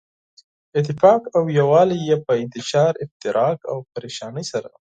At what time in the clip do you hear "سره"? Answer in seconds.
4.51-4.69